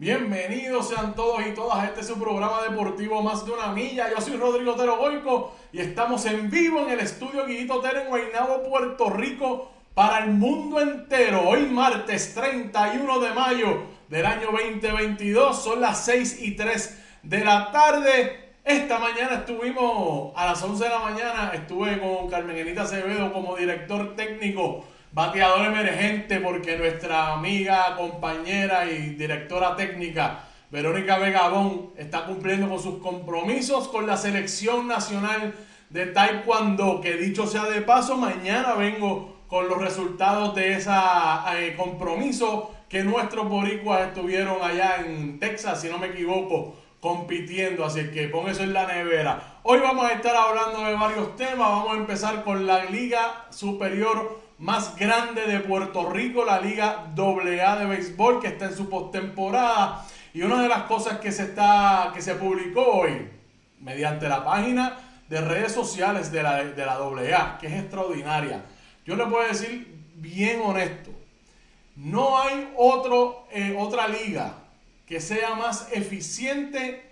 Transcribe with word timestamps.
Bienvenidos 0.00 0.90
sean 0.90 1.16
todos 1.16 1.44
y 1.44 1.54
todas 1.54 1.78
a 1.78 1.86
este 1.86 2.04
su 2.04 2.20
programa 2.20 2.62
deportivo 2.62 3.20
Más 3.20 3.44
de 3.44 3.50
una 3.50 3.72
Milla. 3.72 4.08
Yo 4.08 4.20
soy 4.20 4.36
Rodrigo 4.36 4.74
Otero 4.74 4.96
Goico 4.96 5.56
y 5.72 5.80
estamos 5.80 6.24
en 6.26 6.48
vivo 6.48 6.82
en 6.82 6.90
el 6.90 7.00
estudio 7.00 7.44
Guillito 7.44 7.80
Otero 7.80 8.02
en 8.02 8.06
Guaynabo, 8.06 8.62
Puerto 8.62 9.10
Rico, 9.10 9.72
para 9.94 10.24
el 10.24 10.30
mundo 10.30 10.80
entero. 10.80 11.48
Hoy 11.48 11.66
martes 11.66 12.32
31 12.32 13.18
de 13.18 13.34
mayo 13.34 13.82
del 14.08 14.24
año 14.24 14.52
2022, 14.52 15.64
son 15.64 15.80
las 15.80 16.04
6 16.04 16.42
y 16.42 16.54
3 16.54 17.04
de 17.24 17.44
la 17.44 17.72
tarde. 17.72 18.54
Esta 18.64 19.00
mañana 19.00 19.38
estuvimos 19.38 20.32
a 20.36 20.46
las 20.46 20.62
11 20.62 20.84
de 20.84 20.90
la 20.90 21.00
mañana, 21.00 21.50
estuve 21.54 21.98
con 21.98 22.30
Carmen 22.30 22.56
Enita 22.56 22.82
Acevedo 22.82 23.32
como 23.32 23.56
director 23.56 24.14
técnico 24.14 24.84
bateador 25.12 25.66
emergente 25.66 26.40
porque 26.40 26.76
nuestra 26.76 27.32
amiga, 27.32 27.96
compañera 27.96 28.90
y 28.90 29.14
directora 29.14 29.76
técnica 29.76 30.44
Verónica 30.70 31.16
Vegabón 31.18 31.92
está 31.96 32.26
cumpliendo 32.26 32.68
con 32.68 32.78
sus 32.78 32.98
compromisos 32.98 33.88
con 33.88 34.06
la 34.06 34.18
selección 34.18 34.86
nacional 34.86 35.54
de 35.88 36.06
Taekwondo, 36.06 37.00
que 37.00 37.14
dicho 37.14 37.46
sea 37.46 37.64
de 37.64 37.80
paso, 37.80 38.18
mañana 38.18 38.74
vengo 38.74 39.34
con 39.48 39.66
los 39.66 39.80
resultados 39.80 40.54
de 40.54 40.74
ese 40.74 40.90
eh, 40.90 41.74
compromiso 41.74 42.74
que 42.86 43.02
nuestros 43.02 43.48
boricuas 43.48 44.08
estuvieron 44.08 44.58
allá 44.62 44.96
en 45.06 45.38
Texas, 45.38 45.80
si 45.80 45.88
no 45.88 45.96
me 45.96 46.08
equivoco, 46.08 46.76
compitiendo, 47.00 47.84
así 47.84 48.10
que 48.10 48.28
pon 48.28 48.48
eso 48.48 48.62
en 48.62 48.72
la 48.72 48.86
nevera. 48.86 49.60
Hoy 49.62 49.78
vamos 49.78 50.04
a 50.04 50.14
estar 50.14 50.34
hablando 50.34 50.84
de 50.84 50.94
varios 50.94 51.36
temas, 51.36 51.68
vamos 51.68 51.94
a 51.94 51.96
empezar 51.98 52.44
con 52.44 52.66
la 52.66 52.86
Liga 52.86 53.46
Superior 53.50 54.40
más 54.58 54.96
grande 54.96 55.42
de 55.46 55.60
Puerto 55.60 56.10
Rico, 56.10 56.44
la 56.44 56.60
Liga 56.60 57.12
AA 57.16 57.76
de 57.78 57.86
béisbol, 57.86 58.40
que 58.40 58.48
está 58.48 58.66
en 58.66 58.76
su 58.76 58.88
postemporada. 58.88 60.04
Y 60.34 60.42
una 60.42 60.60
de 60.60 60.68
las 60.68 60.82
cosas 60.82 61.18
que 61.18 61.30
se, 61.30 61.44
está, 61.44 62.10
que 62.12 62.20
se 62.20 62.34
publicó 62.34 62.84
hoy, 62.84 63.30
mediante 63.80 64.28
la 64.28 64.44
página 64.44 64.98
de 65.28 65.40
redes 65.40 65.72
sociales 65.72 66.32
de 66.32 66.42
la, 66.42 66.64
de 66.64 66.86
la 66.86 66.94
AA, 66.94 67.58
que 67.58 67.68
es 67.68 67.74
extraordinaria. 67.74 68.64
Yo 69.06 69.14
le 69.14 69.26
puedo 69.26 69.46
decir 69.46 70.02
bien 70.16 70.60
honesto, 70.64 71.10
no 71.94 72.40
hay 72.40 72.72
otro, 72.76 73.46
eh, 73.50 73.76
otra 73.78 74.08
liga 74.08 74.67
que 75.08 75.20
sea 75.20 75.54
más 75.54 75.88
eficiente 75.92 77.02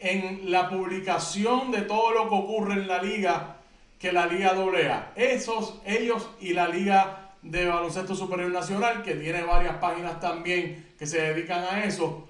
en 0.00 0.50
la 0.50 0.68
publicación 0.68 1.70
de 1.70 1.82
todo 1.82 2.12
lo 2.12 2.28
que 2.28 2.34
ocurre 2.34 2.74
en 2.74 2.88
la 2.88 3.02
liga 3.02 3.56
que 4.04 4.12
la 4.12 4.26
Liga 4.26 4.50
AA. 4.50 5.12
Esos, 5.16 5.80
ellos 5.86 6.28
y 6.38 6.52
la 6.52 6.68
Liga 6.68 7.30
de 7.40 7.66
Baloncesto 7.66 8.14
Superior 8.14 8.50
Nacional, 8.50 9.02
que 9.02 9.14
tiene 9.14 9.42
varias 9.44 9.76
páginas 9.76 10.20
también 10.20 10.88
que 10.98 11.06
se 11.06 11.22
dedican 11.22 11.64
a 11.64 11.84
eso, 11.84 12.28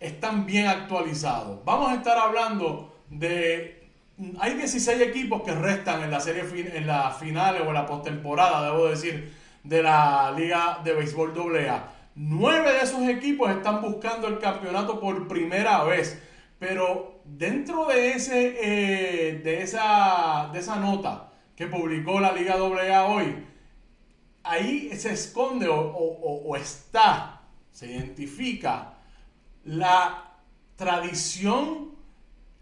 están 0.00 0.46
bien 0.46 0.66
actualizados. 0.66 1.64
Vamos 1.64 1.92
a 1.92 1.94
estar 1.94 2.18
hablando 2.18 2.96
de... 3.08 3.88
Hay 4.40 4.54
16 4.54 5.00
equipos 5.00 5.42
que 5.42 5.54
restan 5.54 6.02
en 6.02 6.10
la 6.10 6.18
serie 6.18 6.42
en 6.74 6.88
las 6.88 7.16
finales 7.18 7.62
o 7.62 7.68
en 7.68 7.74
la 7.74 7.86
postemporada, 7.86 8.72
debo 8.72 8.88
decir, 8.88 9.32
de 9.62 9.80
la 9.80 10.34
Liga 10.36 10.80
de 10.82 10.92
Béisbol 10.92 11.32
AA. 11.56 11.88
Nueve 12.14 12.72
de 12.72 12.80
esos 12.80 13.08
equipos 13.08 13.50
están 13.50 13.80
buscando 13.80 14.28
el 14.28 14.38
campeonato 14.38 15.00
por 15.00 15.26
primera 15.28 15.82
vez. 15.84 16.20
Pero 16.58 17.20
dentro 17.24 17.86
de, 17.86 18.12
ese, 18.12 18.56
eh, 18.60 19.38
de, 19.38 19.62
esa, 19.62 20.50
de 20.52 20.60
esa 20.60 20.76
nota 20.76 21.32
que 21.56 21.66
publicó 21.66 22.20
la 22.20 22.32
Liga 22.32 22.54
AA 22.54 23.06
hoy, 23.06 23.44
ahí 24.42 24.90
se 24.96 25.12
esconde 25.12 25.66
o, 25.68 26.54
está, 26.56 27.42
se 27.72 27.90
identifica 27.90 28.94
la 29.64 30.34
tradición, 30.76 31.92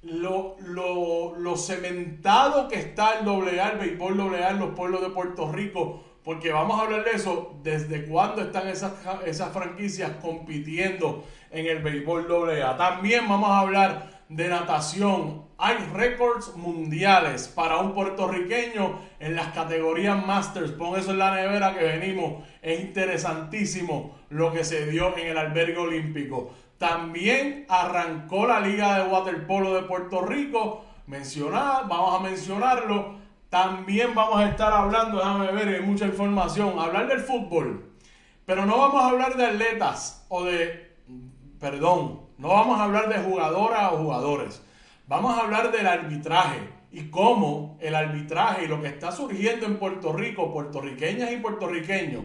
lo, 0.02 0.56
lo, 0.60 1.56
cementado 1.56 2.68
que 2.68 2.76
está 2.76 3.18
el 3.18 3.28
AA, 3.28 3.72
el 3.72 3.78
béisbol 3.78 4.34
AA 4.34 4.52
los 4.52 4.74
pueblos 4.74 5.02
de 5.02 5.10
Puerto 5.10 5.52
Rico, 5.52 6.04
porque 6.24 6.52
vamos 6.52 6.78
a 6.78 6.84
hablar 6.84 7.04
de 7.04 7.12
eso, 7.12 7.54
desde 7.62 8.04
cuándo 8.04 8.42
están 8.42 8.68
esas, 8.68 8.92
esas 9.24 9.52
franquicias 9.52 10.12
compitiendo 10.20 11.24
en 11.50 11.66
el 11.66 11.82
béisbol 11.82 12.26
AA. 12.50 12.76
También 12.76 13.28
vamos 13.28 13.50
a 13.50 13.60
hablar 13.60 14.20
de 14.28 14.48
natación. 14.48 15.44
Hay 15.58 15.76
récords 15.92 16.56
mundiales 16.56 17.48
para 17.48 17.78
un 17.78 17.92
puertorriqueño 17.92 18.98
en 19.18 19.34
las 19.34 19.48
categorías 19.48 20.24
Masters. 20.26 20.72
Pon 20.72 20.98
eso 20.98 21.10
en 21.10 21.18
la 21.18 21.34
nevera 21.34 21.76
que 21.76 21.84
venimos. 21.84 22.44
Es 22.62 22.80
interesantísimo 22.80 24.16
lo 24.30 24.52
que 24.52 24.64
se 24.64 24.86
dio 24.86 25.16
en 25.18 25.26
el 25.26 25.38
albergue 25.38 25.76
olímpico. 25.76 26.52
También 26.78 27.66
arrancó 27.68 28.46
la 28.46 28.60
Liga 28.60 28.98
de 28.98 29.10
Waterpolo 29.10 29.74
de 29.74 29.82
Puerto 29.82 30.22
Rico. 30.22 30.84
Mencionar, 31.06 31.88
vamos 31.88 32.18
a 32.18 32.22
mencionarlo. 32.22 33.19
También 33.50 34.14
vamos 34.14 34.40
a 34.40 34.48
estar 34.48 34.72
hablando, 34.72 35.18
déjame 35.18 35.52
ver, 35.52 35.68
hay 35.68 35.82
mucha 35.82 36.06
información. 36.06 36.78
Hablar 36.78 37.08
del 37.08 37.20
fútbol. 37.20 37.92
Pero 38.46 38.64
no 38.64 38.78
vamos 38.78 39.02
a 39.02 39.08
hablar 39.08 39.36
de 39.36 39.46
atletas 39.46 40.24
o 40.28 40.44
de 40.44 40.90
perdón, 41.60 42.22
no 42.38 42.48
vamos 42.48 42.80
a 42.80 42.84
hablar 42.84 43.08
de 43.10 43.18
jugadoras 43.22 43.92
o 43.92 43.98
jugadores, 43.98 44.62
vamos 45.06 45.36
a 45.36 45.42
hablar 45.42 45.70
del 45.70 45.86
arbitraje 45.86 46.60
y 46.90 47.10
cómo 47.10 47.78
el 47.80 47.94
arbitraje 47.94 48.64
y 48.64 48.68
lo 48.68 48.80
que 48.80 48.88
está 48.88 49.12
surgiendo 49.12 49.66
en 49.66 49.76
Puerto 49.76 50.12
Rico, 50.12 50.52
puertorriqueñas 50.52 51.30
y 51.30 51.36
puertorriqueños, 51.36 52.24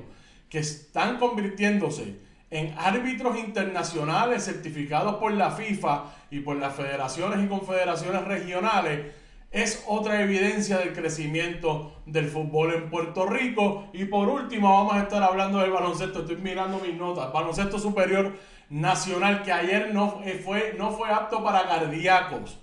que 0.50 0.60
están 0.60 1.20
convirtiéndose 1.20 2.18
en 2.50 2.74
árbitros 2.78 3.38
internacionales 3.38 4.46
certificados 4.46 5.16
por 5.16 5.34
la 5.34 5.52
FIFA 5.52 6.06
y 6.32 6.40
por 6.40 6.56
las 6.56 6.74
federaciones 6.74 7.44
y 7.44 7.48
confederaciones 7.48 8.24
regionales, 8.24 9.14
es 9.52 9.84
otra 9.88 10.22
evidencia 10.22 10.80
del 10.80 10.94
crecimiento 10.94 11.94
del 12.06 12.28
fútbol 12.28 12.74
en 12.74 12.90
Puerto 12.90 13.26
Rico. 13.26 13.88
Y 13.94 14.06
por 14.06 14.28
último, 14.28 14.70
vamos 14.70 14.96
a 14.96 15.04
estar 15.04 15.24
hablando 15.24 15.60
del 15.60 15.72
baloncesto. 15.72 16.20
Estoy 16.22 16.38
mirando 16.38 16.80
mis 16.80 16.96
notas. 16.96 17.32
Baloncesto 17.32 17.80
superior 17.80 18.34
nacional 18.70 19.44
que 19.44 19.52
ayer 19.52 19.94
no 19.94 20.22
fue, 20.44 20.76
no 20.78 20.92
fue 20.92 21.10
apto 21.10 21.44
para 21.44 21.68
cardíacos. 21.68 22.60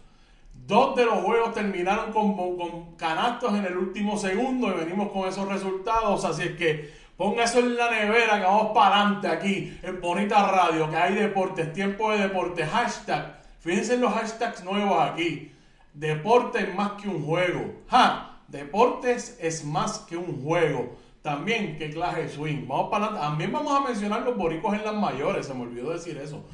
Dos 0.67 0.94
de 0.94 1.05
los 1.05 1.19
juegos 1.25 1.55
terminaron 1.55 2.12
con, 2.12 2.37
con 2.37 2.94
canastos 2.96 3.55
en 3.55 3.64
el 3.64 3.76
último 3.76 4.17
segundo 4.17 4.69
y 4.69 4.84
venimos 4.84 5.11
con 5.11 5.29
esos 5.29 5.49
resultados. 5.49 6.25
Así 6.25 6.43
es 6.43 6.56
que 6.56 6.93
ponga 7.17 7.44
eso 7.44 7.58
en 7.58 7.76
la 7.76 7.90
nevera 7.90 8.38
que 8.38 8.44
vamos 8.44 8.73
para 8.73 8.96
adelante 8.96 9.29
aquí 9.29 9.79
en 9.82 10.00
Bonita 10.00 10.46
Radio, 10.46 10.88
que 10.88 10.96
hay 10.96 11.14
deportes, 11.14 11.73
tiempo 11.73 12.12
de 12.12 12.19
deporte, 12.19 12.64
hashtag. 12.64 13.40
Fíjense 13.61 13.94
en 13.94 14.02
los 14.02 14.12
hashtags 14.12 14.62
nuevos 14.64 15.00
aquí. 15.00 15.52
Deporte 15.94 16.60
es 16.60 16.74
más 16.74 16.92
que 16.92 17.08
un 17.08 17.24
juego. 17.24 17.82
Ja, 17.88 18.40
deportes 18.48 19.38
es 19.40 19.64
más 19.64 20.00
que 20.00 20.16
un 20.16 20.42
juego. 20.42 20.96
También, 21.22 21.76
qué 21.78 21.90
clase 21.90 22.22
de 22.22 22.28
swing. 22.28 22.66
Vamos 22.66 22.90
para 22.90 23.06
adelante. 23.06 23.28
También 23.28 23.52
vamos 23.52 23.72
a 23.72 23.86
mencionar 23.86 24.22
los 24.22 24.36
boricos 24.36 24.74
en 24.74 24.84
las 24.84 24.94
mayores. 24.94 25.46
Se 25.46 25.54
me 25.54 25.62
olvidó 25.62 25.90
decir 25.90 26.18
eso. 26.18 26.44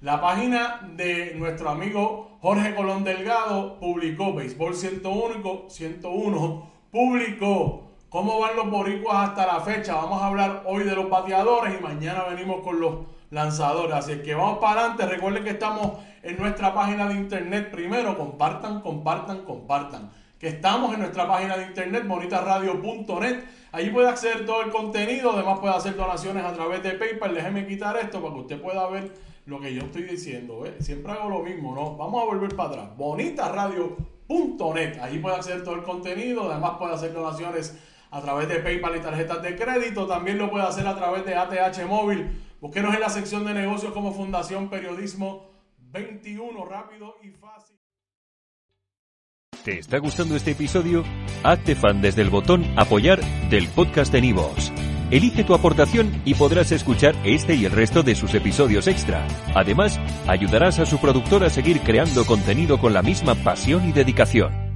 La 0.00 0.20
página 0.20 0.88
de 0.96 1.34
nuestro 1.34 1.70
amigo 1.70 2.38
Jorge 2.40 2.74
Colón 2.74 3.02
Delgado 3.02 3.80
publicó 3.80 4.32
Béisbol 4.32 4.74
101, 4.74 5.64
101 5.68 6.70
publicó 6.90 7.87
cómo 8.08 8.40
van 8.40 8.56
los 8.56 8.70
boricuas 8.70 9.28
hasta 9.28 9.46
la 9.46 9.60
fecha. 9.60 9.94
Vamos 9.94 10.22
a 10.22 10.26
hablar 10.26 10.62
hoy 10.66 10.84
de 10.84 10.94
los 10.94 11.10
bateadores 11.10 11.78
y 11.78 11.82
mañana 11.82 12.24
venimos 12.24 12.62
con 12.62 12.80
los 12.80 12.94
lanzadores. 13.30 13.94
Así 13.94 14.22
que 14.22 14.34
vamos 14.34 14.58
para 14.58 14.80
adelante. 14.80 15.06
Recuerden 15.06 15.44
que 15.44 15.50
estamos 15.50 15.92
en 16.22 16.38
nuestra 16.38 16.74
página 16.74 17.08
de 17.08 17.14
internet. 17.14 17.70
Primero, 17.70 18.16
compartan, 18.16 18.80
compartan, 18.80 19.44
compartan. 19.44 20.10
Que 20.38 20.48
estamos 20.48 20.94
en 20.94 21.00
nuestra 21.00 21.26
página 21.26 21.56
de 21.56 21.64
internet, 21.64 22.06
bonitasradio.net 22.06 23.42
Allí 23.70 23.90
puede 23.90 24.08
acceder 24.08 24.46
todo 24.46 24.62
el 24.62 24.70
contenido, 24.70 25.32
además 25.32 25.58
puede 25.58 25.74
hacer 25.74 25.94
donaciones 25.94 26.42
a 26.44 26.54
través 26.54 26.82
de 26.82 26.92
PayPal. 26.92 27.34
Déjeme 27.34 27.66
quitar 27.66 27.98
esto 27.98 28.22
para 28.22 28.32
que 28.34 28.40
usted 28.40 28.58
pueda 28.60 28.88
ver 28.88 29.12
lo 29.44 29.60
que 29.60 29.74
yo 29.74 29.82
estoy 29.82 30.04
diciendo. 30.04 30.64
Siempre 30.80 31.12
hago 31.12 31.28
lo 31.28 31.40
mismo, 31.40 31.74
¿no? 31.74 31.94
Vamos 31.96 32.22
a 32.22 32.26
volver 32.26 32.56
para 32.56 32.70
atrás. 32.70 32.96
Bonitasradio.net. 32.96 34.98
Allí 35.02 35.18
puede 35.18 35.36
acceder 35.36 35.62
todo 35.64 35.74
el 35.74 35.82
contenido, 35.82 36.50
además 36.50 36.76
puede 36.78 36.94
hacer 36.94 37.12
donaciones 37.12 37.78
a 38.10 38.20
través 38.20 38.48
de 38.48 38.60
PayPal 38.60 38.96
y 38.96 39.00
tarjetas 39.00 39.42
de 39.42 39.56
crédito. 39.56 40.06
También 40.06 40.38
lo 40.38 40.50
puede 40.50 40.64
hacer 40.64 40.86
a 40.86 40.96
través 40.96 41.24
de 41.24 41.34
ATH 41.34 41.86
Móvil. 41.86 42.30
Búsquenos 42.60 42.94
en 42.94 43.00
la 43.00 43.10
sección 43.10 43.44
de 43.44 43.54
negocios 43.54 43.92
como 43.92 44.12
Fundación 44.12 44.68
Periodismo 44.68 45.50
21, 45.78 46.64
rápido 46.64 47.16
y 47.22 47.30
fácil. 47.30 47.76
¿Te 49.64 49.78
está 49.78 49.98
gustando 49.98 50.36
este 50.36 50.52
episodio? 50.52 51.04
Hazte 51.42 51.74
fan 51.74 52.00
desde 52.00 52.22
el 52.22 52.30
botón 52.30 52.64
Apoyar 52.76 53.20
del 53.50 53.68
podcast 53.68 54.12
de 54.12 54.20
Nivos. 54.20 54.72
Elige 55.10 55.42
tu 55.42 55.54
aportación 55.54 56.22
y 56.24 56.34
podrás 56.34 56.70
escuchar 56.70 57.14
este 57.24 57.54
y 57.54 57.64
el 57.64 57.72
resto 57.72 58.02
de 58.02 58.14
sus 58.14 58.34
episodios 58.34 58.86
extra. 58.86 59.26
Además, 59.54 59.98
ayudarás 60.26 60.78
a 60.78 60.86
su 60.86 60.98
productor 60.98 61.44
a 61.44 61.50
seguir 61.50 61.80
creando 61.80 62.26
contenido 62.26 62.78
con 62.78 62.92
la 62.92 63.02
misma 63.02 63.34
pasión 63.34 63.88
y 63.88 63.92
dedicación. 63.92 64.67